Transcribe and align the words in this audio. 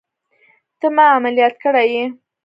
ته 0.79 0.87
ما 0.95 1.05
عمليات 1.17 1.55
کړى 1.63 1.85
يې. 1.93 2.05